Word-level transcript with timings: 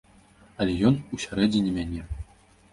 Але 0.65 0.77
ён 0.89 0.97
усярэдзіне 1.19 1.77
мяне. 1.79 2.01